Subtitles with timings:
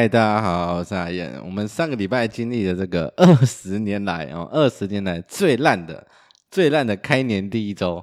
[0.00, 1.38] 嗨，大家好，我是阿燕。
[1.44, 6.06] 我们上个礼拜经历了这个二十年来哦，二十年来最烂的、
[6.50, 8.02] 最烂的开年第一周，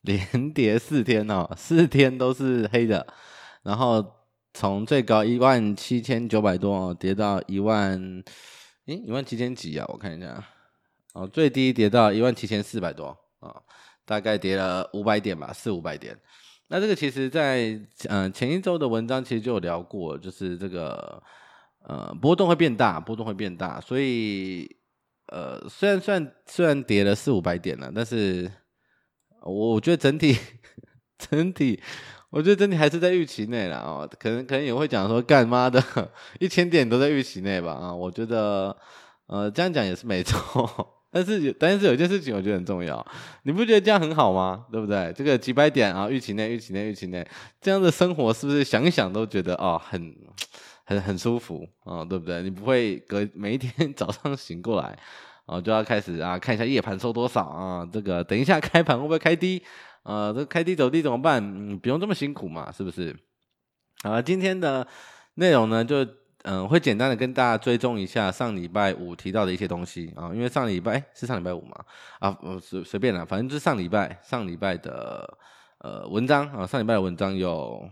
[0.00, 3.06] 连跌四天哦，四天都是黑的。
[3.62, 4.04] 然后
[4.54, 7.96] 从最高一万七千九百多哦，跌到一万，
[8.86, 9.86] 诶，一万七千几啊？
[9.86, 10.44] 我看一下，
[11.12, 13.54] 哦，最低跌到一万七千四百多啊，
[14.04, 16.18] 大概跌了五百点吧，四五百点。
[16.72, 17.76] 那这个其实在，
[18.08, 21.20] 嗯前一周的文章其实就有聊过，就是这个
[21.82, 24.76] 呃波动会变大，波动会变大，所以
[25.26, 28.48] 呃虽然算虽然跌了四五百点了，但是
[29.42, 30.36] 我觉得整体
[31.18, 31.82] 整体
[32.30, 35.82] 我觉得整体还是在预期内了啊，可能可能也会讲说干妈的
[36.38, 38.76] 一千点都在预期内吧啊，我觉得
[39.26, 40.99] 呃这样讲也是没错。
[41.12, 43.04] 但是有，但是有件事情我觉得很重要，
[43.42, 44.64] 你不觉得这样很好吗？
[44.70, 45.12] 对不对？
[45.16, 47.26] 这个几百点啊，预期内，预期内，预期内，
[47.60, 50.14] 这样的生活是不是想一想都觉得哦，很
[50.84, 52.42] 很很舒服啊、对不对？
[52.42, 54.96] 你不会隔每一天 早上醒过来，
[55.46, 59.60] 哦，就要开始啊看一下夜盘收多少啊，这个等一下开盘会不会开低
[60.04, 60.32] 啊？
[60.32, 61.42] 这开低走低怎么办？
[61.42, 63.16] 嗯，不用这么辛苦嘛，是不是？
[64.04, 64.86] 好，今天的
[65.34, 66.06] 内容呢就。
[66.42, 71.76] 嗯，会简单的跟大家追踪一下上礼拜五提到的一些东西啊，因为上礼拜是上礼拜五嘛
[72.18, 75.38] 啊，随随便啦，反正就是上礼拜上礼拜的
[75.78, 77.86] 呃文章啊，上礼拜的文章有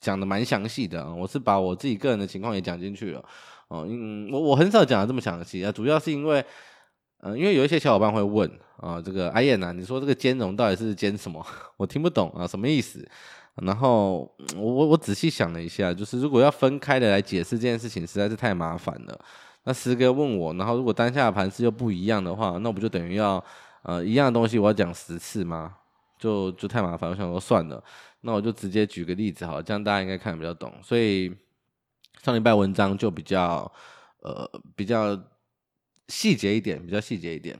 [0.00, 3.24] 讲的蛮详细的，我是把我自己个人的情况也讲进去了
[3.68, 6.44] 哦，嗯，我我很少讲的这么详细啊，主要是因为
[7.20, 11.44] 嗯、因为有一些小伙伴会问啊，这个阿燕呐，你说这个兼容到底是兼什么？
[11.76, 13.08] 我听不懂啊，什么意思？
[13.62, 19.18] 然后我我我仔细想了一下，就是如果要分开的来解释这件事情，实在是太麻烦了。
[19.64, 23.42] 那师哥问我，然后如果当下的盘势又不一样的话，那我不就等于要
[23.82, 25.74] 呃一样的东西我要讲十次吗？
[26.18, 27.08] 就就太麻烦。
[27.08, 27.82] 我想说算了，
[28.20, 30.72] 那我就直接举个例子好了，这样大家应该看得比较懂。
[30.82, 31.34] 所以
[32.22, 33.72] 上礼拜文章就比较
[34.20, 35.18] 呃比较
[36.08, 37.58] 细节一点，比较细节一点。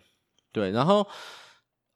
[0.53, 1.07] 对，然后。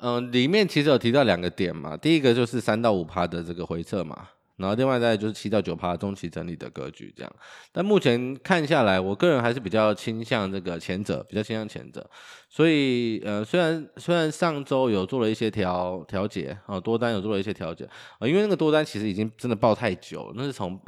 [0.02, 7.32] 嗯，里面其实有提到两个点嘛，第一个就是三到五趴的这个回撤嘛，然后另外再就是七到九趴中期整理的格局这样。
[7.72, 12.08] 但目前看下来，我个人还是比较倾向这个前者，比较倾向前者。
[12.48, 17.84] 所以，呃，虽然虽然上周有做了一些调调节啊，多单有做了一些调节
[18.18, 20.80] 啊，因为那个多单其实已经真的爆太久，那是从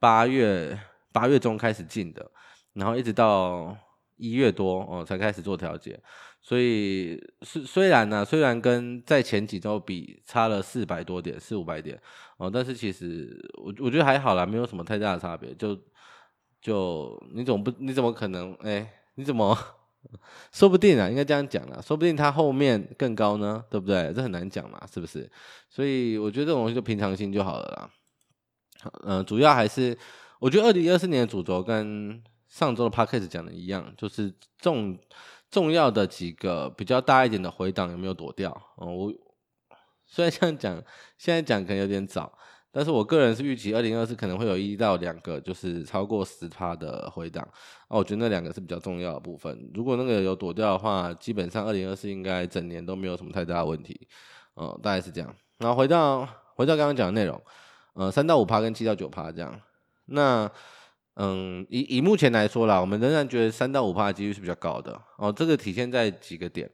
[0.00, 0.78] 八月
[1.12, 2.30] 八月中开始进的，
[2.72, 3.76] 然后一直到
[4.16, 5.98] 一月多哦才开始做调节。
[6.46, 11.98] 所以虽虽然呢、虽然跟在前几周比差了四百多点，四五百点
[12.36, 15.54] 哦，但是其实我我觉得还好啦，没有什么太大的差别。
[15.54, 15.74] 就
[16.60, 18.86] 就你怎么不你怎么可能哎？
[19.14, 19.58] 你怎么
[20.52, 21.08] 说不定啊？
[21.08, 24.12] 应该这样讲啦，说不定它后面更高呢，对不对？
[24.12, 25.26] 这很难讲嘛，是不是？
[25.70, 27.90] 所以我觉得这种东西就平常心就好了啦。
[29.04, 29.96] 嗯、主要还是
[30.40, 34.98] 我觉得二零二四年的主轴跟上周的 Podcast 讲的一样，就是重。
[35.54, 38.50] 重要的几个比较大一点的回档有没有躲掉？
[38.74, 39.14] 哦，我
[40.04, 40.74] 虽然这样讲，
[41.16, 42.36] 现在讲可能有点早，
[42.72, 47.46] 但是我个人是预期二零二四可能会有一到两个，就是超过十趴的回档。
[47.86, 49.70] 哦，我觉得那两个是比较重要的部分。
[49.72, 54.08] 如果那个有躲掉的话，基本上二零二四应该整年都没有什么太大的问题。
[54.54, 55.32] 哦，大概是这样。
[55.58, 57.40] 然后回到回到刚刚讲的内容，
[57.92, 59.60] 呃，三到五趴跟七到九趴这样。
[60.06, 60.50] 那
[61.16, 65.32] 嗯，以以目前来说啦，我们仍然觉得三到五趴的几率是比较高的哦。
[65.32, 66.68] 这个体现在几个点，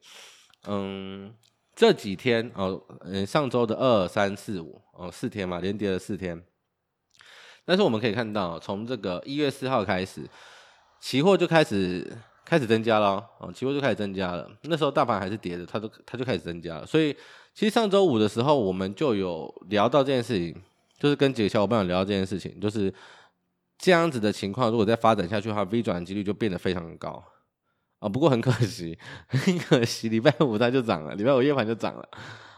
[0.67, 1.31] 嗯，
[1.77, 6.43] 这几天哦，嗯，上周的二三四五哦，四天嘛，连跌了四天。
[7.67, 10.23] 但是我们可以看到，从这个一月四号开始，
[11.01, 12.11] 期货就开始
[12.43, 14.51] 开始增加了哦，期货就开始增加了。
[14.63, 16.87] 那时候大盘还是跌的，它都它就开始增加了。
[16.87, 17.15] 所以
[17.53, 20.57] 其实上周五的时候，我们就有聊到这件事情，
[20.99, 22.91] 就是跟几个小伙伴有聊到这件事情，就是。
[23.81, 27.25] 这样子的情况，如果再发展下去的话，V 转的几率就变得非常高
[27.99, 28.07] 啊。
[28.07, 32.07] 不过很可惜， 很可惜，礼拜五它就涨了，礼拜五夜盘就涨了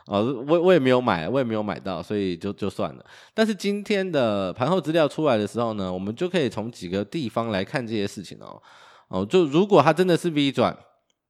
[0.07, 0.19] 啊。
[0.19, 3.07] 我我也没有买，我也没有买到，所以就就算了。
[3.33, 8.61] 但是今天的盘后资料出来的时候呢，我们就可以从几个地方来看这些事情哦。
[9.07, 10.77] 哦，就如果它真的是 V 转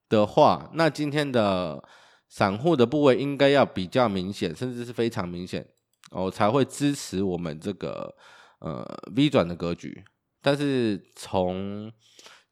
[0.08, 1.82] 的话，那今天的
[2.30, 5.66] 散户的部位应该要比较明显，甚至是非常明显
[6.12, 8.14] 哦，才会支持我们这个。
[8.62, 8.86] 呃
[9.16, 10.04] ，V 转的格局，
[10.40, 11.92] 但是从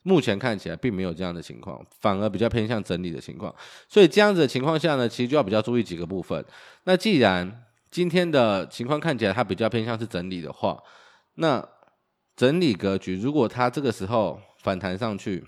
[0.02, 3.54] 目前看起来并没有这样的情况，反而比较偏向整理的情况。
[3.88, 6.44] 所以这样子的情况下呢，其实就要比较注意几个部分。
[6.82, 10.82] 那既然今天的情况看起来它比较偏向是整理的话，
[11.34, 11.64] 那
[12.34, 15.46] 整理格局如果它这个时候反弹上去，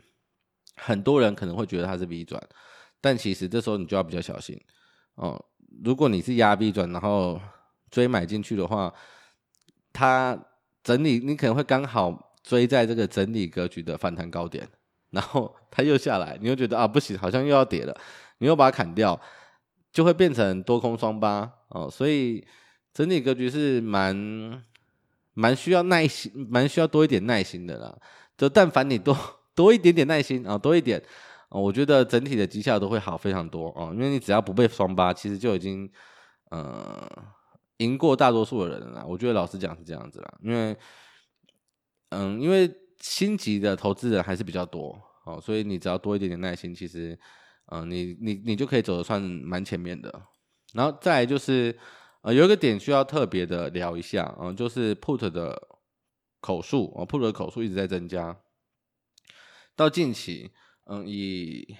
[0.76, 2.40] 很多人可能会觉得它是 V 转，
[3.00, 4.56] 但其实这时候你就要比较小心
[5.16, 5.44] 哦。
[5.82, 7.40] 如果你是压 V 转，然后
[7.90, 8.92] 追买进去的话，
[9.92, 10.38] 它
[10.82, 14.68] 整理你可能会刚好追在这个整理格局的反弹高点，
[15.10, 17.96] 然后它又下来，你又觉得啊不行，好像又要跌了，
[18.38, 19.18] 你又把它砍掉，
[19.92, 21.88] 就会变成多空双八哦。
[21.88, 22.44] 所以
[22.92, 24.62] 整理格局是蛮
[25.34, 27.96] 蛮需要耐心，蛮需要多一点耐心的啦。
[28.36, 29.16] 就但凡你多
[29.54, 31.00] 多一点点耐心啊，多一点，
[31.48, 33.92] 我觉得整体的绩效都会好非常多哦。
[33.94, 35.88] 因为你只要不被双八，其实就已经
[36.50, 37.08] 嗯
[37.82, 39.04] 赢过大多数的人了。
[39.06, 40.76] 我觉得老实讲是这样子啦，因为。
[42.14, 42.70] 嗯，因为
[43.00, 47.18] 星级的投资人还是比较多哦，所以你只要多一点点耐心，其实，
[47.72, 50.12] 嗯，你你你就可以走得算蛮前面的。
[50.74, 51.74] 然后再来就是，
[52.20, 55.58] 呃，有一个点需要特别的聊一下，嗯，就是 put 的
[56.42, 58.36] 口数哦，put 的口数一直在增加，
[59.74, 60.52] 到近期，
[60.84, 61.74] 嗯，以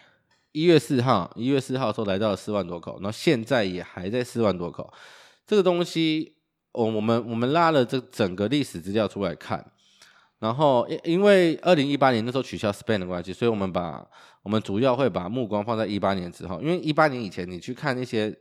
[0.53, 4.91] 一月四号，一月四号的时候来到了四万多口，然后现在也还在四万多口。
[5.53, 6.35] 这个东西，
[6.73, 9.71] 我我们我们拉了这整个历史资料出来看。
[10.39, 14.03] 然后，因因为二零一八年那时候取消 SPAN 的关系，所以我们把
[14.43, 16.59] 我们主要会把目光放在一八年之后。
[16.63, 18.35] 因为一八年以前，你去看那些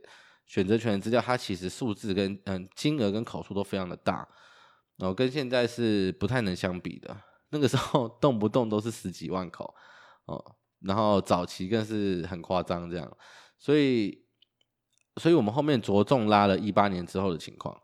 [0.46, 4.26] 选择权的资料，它其实数字跟嗯金额跟口数都非常的大，
[4.96, 7.14] 然后跟现在是不太能相比的。
[7.50, 9.74] 那个时候动不动都是十几万口
[10.24, 10.42] 哦，
[10.80, 13.14] 然后早期更是很夸张这样。
[13.58, 14.24] 所以，
[15.16, 17.76] 所以我们后面着重拉了一八年之后的情况。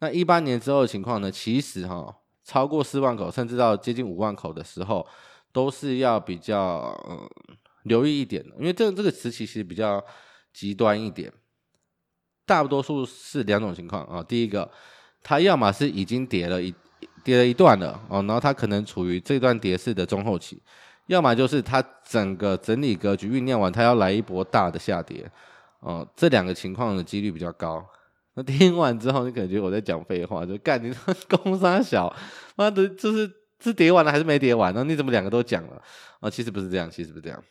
[0.00, 2.16] 那一八年之后的情况呢，其实哈。
[2.46, 5.06] 超过四万口，甚至到接近五万口的时候，
[5.50, 7.26] 都是要比较嗯
[7.84, 10.04] 留意一点的，因为这这个时期其实比较
[10.52, 11.32] 极端一点。
[12.44, 14.70] 大多数是两种情况啊，第一个，
[15.22, 16.74] 它要么是已经跌了一
[17.24, 20.58] 跌了一段了哦，然后它可能处于这段跌势的中后期；
[21.06, 25.26] 要么就是它整个整理格局酝酿完，它要来一波大的下跌
[25.84, 27.84] 哦，这两个情况的几率比较高。
[28.36, 30.92] 那听完之后，你可能觉我在讲废话，就干你
[31.28, 32.12] 公三小，
[32.56, 34.82] 妈的，就是是叠完了还是没叠完呢？
[34.82, 35.80] 你怎么两个都讲了？
[36.20, 37.44] 啊，其实不是这样，其实不是这样，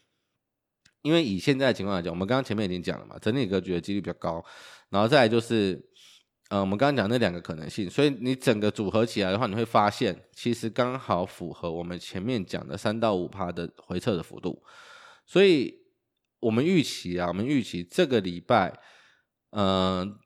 [1.04, 4.44] 因为以现在的情况来讲，我们刚刚前面已经讲了嘛，整体格局的几率比较高，
[4.90, 5.82] 然后再来就是，
[6.50, 14.62] 呃，我们刚刚讲那两个可能性，所以你整个组合起来的话，你会发现其实刚好符合我们前面讲的三到五趴的回撤的幅度，
[15.26, 15.74] 所以
[16.44, 18.74] 我们预期啊，我们预期这个礼拜，
[19.52, 20.20] 嗯、呃。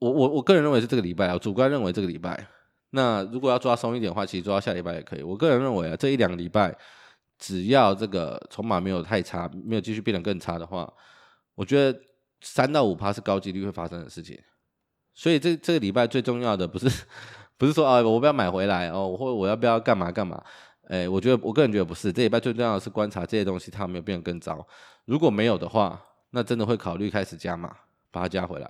[0.00, 2.46] 我我我个人认为是这个礼拜啊，主观认为这个礼拜。
[2.92, 5.22] 那如果要抓松一点的话，其实抓到下礼拜也可以。
[5.22, 6.74] 我个人认为啊，这一两个礼拜，
[7.38, 10.90] 只要这个筹码没有太差，没有继续变得更差的话，
[11.54, 12.00] 我觉得
[12.40, 14.40] 三到五趴是高几率会发生的事情。
[15.12, 16.88] 所以这这个礼拜最重要的不是
[17.58, 20.42] 不是说啊，我不要买回来哦，或我要不要干嘛干嘛？
[20.88, 22.12] 哎，我觉得我个人觉得不是。
[22.12, 24.66] 这礼拜最重要的是观察这些东西它有没有变更糟。
[25.04, 27.76] 如果没有的话，那真的会考虑开始加码，
[28.10, 28.66] 把它加回来。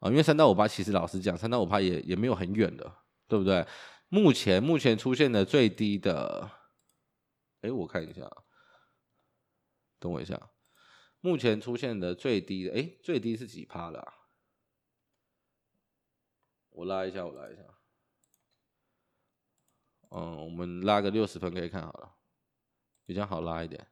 [0.00, 2.92] 啊，因为三到五趴其实老实讲，三到五趴也也没有很远的，
[3.28, 3.66] 对不对？
[4.08, 6.50] 目前目前出现的最低的，
[7.62, 8.28] 哎，我看一下，
[9.98, 10.38] 等我一下，
[11.20, 14.12] 目前出现的最低的，哎，最低是几趴了？
[16.70, 17.62] 我拉一下，我拉一下，
[20.14, 22.16] 嗯，我们拉个六十分可以看好了，
[23.06, 23.88] 比较好拉一点。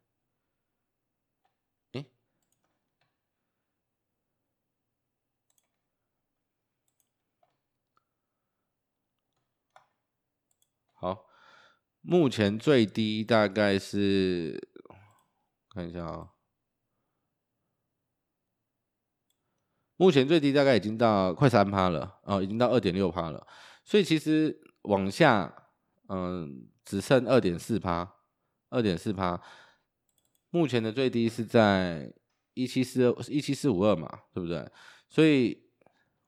[11.03, 11.27] 好，
[12.03, 14.69] 目前最低大概是，
[15.71, 16.35] 看一下啊，
[19.97, 23.47] 目前最低大概已经到快三趴了哦，已经到二点六趴了，
[23.83, 25.70] 所以其实往下，
[26.13, 28.07] 嗯，只剩二点四趴，
[28.69, 29.41] 二点四趴，
[30.51, 32.13] 目前的最低是在
[32.55, 34.69] 一七四二一七四五二嘛，对不对？
[35.09, 35.57] 所以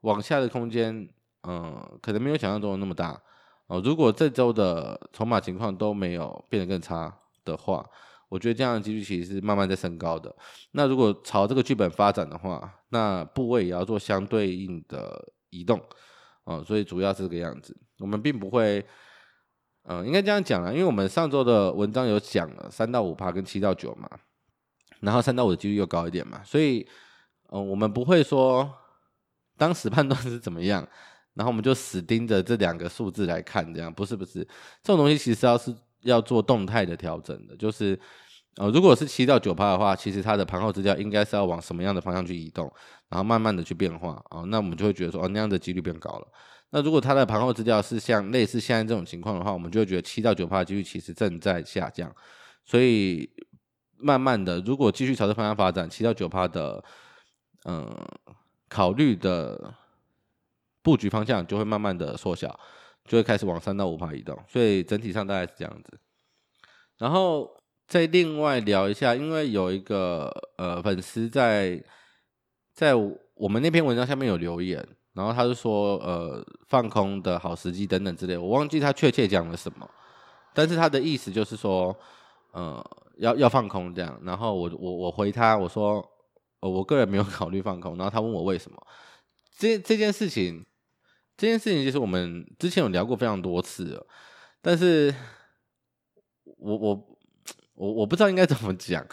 [0.03, 1.09] 往下的空间，
[1.43, 3.21] 嗯，可能没有想象中的那么大。
[3.67, 7.13] 哦，如果这周的筹码情况都没有变得更差
[7.45, 7.85] 的话，
[8.29, 10.35] 我觉得这样的几率其实是慢慢在升高的。
[10.71, 15.81] 那如果朝这个剧本发展的话，那部位也要做相对应的移动。
[16.45, 17.77] 哦，所以主要是这个样子。
[17.99, 18.85] 我们并不会，
[19.85, 24.09] 嗯，应该这样讲啊，因为我们上周的文章有讲了三到五趴跟七到九嘛，
[25.01, 26.87] 然后三到五的几率又高一点嘛，所以，
[27.51, 28.73] 嗯，我们不会说
[29.57, 30.87] 当时判断是怎么样。
[31.35, 34.41] 然后我们就死盯着这两个数字来看，这样不是不是，
[34.83, 37.99] 这种东西其实要是要做动态的调整的，就是
[38.57, 42.71] 呃，如果是七到九趴的话，其实它的盘后资料应该是要往什么样的方向去移动，
[43.09, 46.29] 然后慢慢的去变化啊、哦，那我们就会觉得说，哦，那样的几率变高了。
[46.73, 52.13] 那如果它的盘后资料是像类似现在这种情况的话，我们就会觉得七到九趴的几率其实正在下降，
[52.65, 53.31] 所以
[53.97, 56.83] 慢慢的，如果继续朝这方向发展，七到九趴的，
[57.67, 57.97] 嗯、
[58.69, 59.75] 考虑的。
[60.85, 62.59] 布局方向就会慢慢的缩小，
[63.05, 65.97] 就会开始往三到五趴移动，所以整体上大概是这样子。
[66.99, 67.49] 然后
[67.87, 71.81] 再另外聊一下，因为有一个呃粉丝在
[72.73, 79.89] 在我们那篇文章下面有留言，然后他就说呃放空的好时机等等之类，我忘记他确切讲了什么，
[80.55, 81.97] 但是他的意思就是说
[82.53, 82.85] 呃
[83.19, 86.05] 要要放空这样，然后我我我回他我说
[86.61, 88.77] 呃我个人没有考虑放空，然后他问我为什么，
[89.59, 90.65] 这这件事情。
[91.35, 94.07] 这件事情其实我们之前有聊过非常多次，
[94.61, 95.13] 但是
[96.59, 97.17] 我我
[97.75, 99.05] 我我不知道应该怎么讲，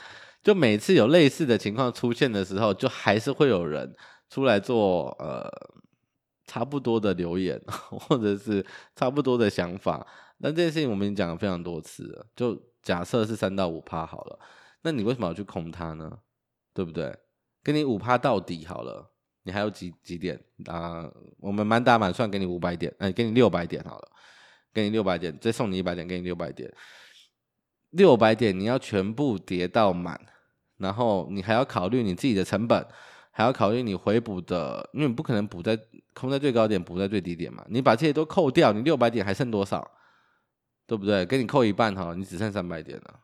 [0.43, 3.95] 就每次有类似的情况出现的时候，就还是会有人
[4.29, 5.49] 出来做呃
[6.49, 8.65] 差不多的留言， 或者是
[8.95, 10.05] 差不多的想法。
[10.39, 14.39] 那这件事情我们已经讲了非常多次了，就假设是三到五趴好了，
[14.81, 16.17] 那你为什么要去空它呢？
[16.73, 17.15] 对不对？
[17.63, 19.11] 给你五趴到底好了。
[19.43, 24.11] 你还有几几点啊、我们满打满算给你五百点，哎、给你六百点好了，
[24.73, 26.71] 给你六百点，再送你一百点，给你六百点。
[27.91, 30.19] 六百点你要全部叠到满，
[30.77, 32.85] 然后你还要考虑你自己的成本，
[33.31, 35.79] 还要考虑你回补的，因为你不可能补在
[36.13, 37.65] 空在最高点，补在最低点嘛。
[37.69, 39.89] 你把这些都扣掉，你六百点还剩多少？
[40.85, 41.25] 对不对？
[41.25, 43.19] 给你扣一半哈，你只剩三百点了。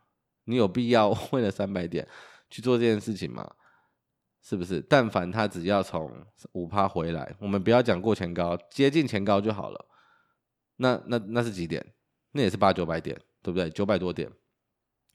[0.45, 2.07] 你有必要 为了三百点
[2.49, 3.49] 去做这件事情吗？
[4.43, 4.79] 是不是？
[4.87, 6.11] 但凡他只要从
[6.51, 9.85] 五趴回来，我们不要讲过前高，接近前高就好了。
[10.77, 11.83] 那那那是几点？
[12.31, 13.69] 那也是八九百点，对不对？
[13.71, 14.31] 九百多点。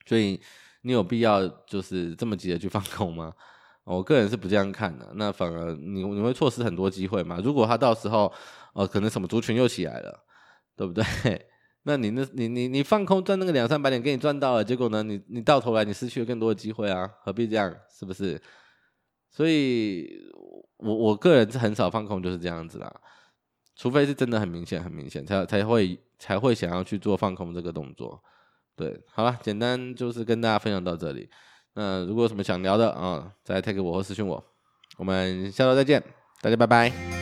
[0.04, 0.40] 所以
[0.82, 3.32] 你有必要就是这么急的去放空吗？
[3.84, 5.10] 我个人是不这样看的。
[5.14, 7.40] 那反而你你会错失很多机会嘛。
[7.42, 8.32] 如果他到时候
[8.74, 10.24] 呃可能什么族群又起来了，
[10.76, 11.04] 对不对？
[11.84, 17.74] 那你那你你你放空赚那个两三百点给你赚到了，结果呢你你到头来你失去了更多的机会啊，何必这样？
[17.90, 18.40] 是不是？
[19.30, 20.08] 所以，
[20.78, 22.92] 我我个人是很少放空，就是这样子啦。
[23.76, 28.20] 除非是真的很明显、很明显，才才会才会想要去做放空这个动作。
[28.76, 31.30] 对，好了，简单就是跟大家分享到这里。
[31.74, 34.42] 嗯如果有什么想聊的啊，再 take 我或私信我。
[34.96, 36.02] 我们下周再见，
[36.42, 37.19] 大家拜拜。